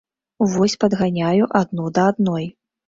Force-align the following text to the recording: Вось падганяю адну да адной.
Вось 0.53 0.77
падганяю 0.85 1.43
адну 1.63 1.85
да 2.01 2.11
адной. 2.15 2.55